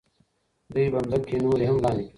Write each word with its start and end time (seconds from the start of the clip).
دوی 0.73 0.85
به 0.93 0.99
ځمکې 1.09 1.37
نورې 1.45 1.65
هم 1.69 1.77
لاندې 1.83 2.03
کړي. 2.03 2.07